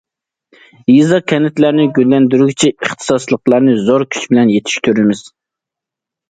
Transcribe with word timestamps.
يېزا- 0.91 1.19
كەنتلەرنى 1.31 1.85
گۈللەندۈرگۈچى 1.97 2.71
ئىختىساسلىقلارنى 2.71 3.77
زور 3.91 4.07
كۈچ 4.17 4.25
بىلەن 4.33 4.51
يېتىشتۈرىمىز. 4.55 5.23